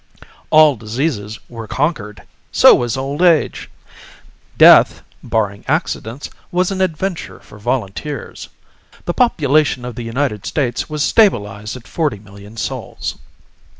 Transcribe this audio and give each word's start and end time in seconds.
All 0.49 0.77
diseases 0.77 1.37
were 1.47 1.67
conquered. 1.67 2.23
So 2.51 2.73
was 2.73 2.97
old 2.97 3.21
age. 3.21 3.69
Death, 4.57 5.03
barring 5.21 5.63
accidents, 5.67 6.31
was 6.51 6.71
an 6.71 6.81
adventure 6.81 7.39
for 7.39 7.59
volunteers. 7.59 8.49
The 9.05 9.13
population 9.13 9.85
of 9.85 9.93
the 9.93 10.01
United 10.03 10.47
States 10.47 10.89
was 10.89 11.03
stabilized 11.03 11.75
at 11.77 11.87
forty 11.87 12.17
million 12.17 12.57
souls. 12.57 13.19